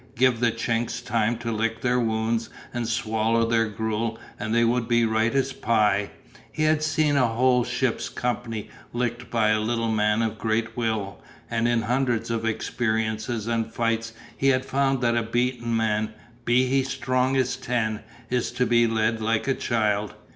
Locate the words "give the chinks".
0.15-0.99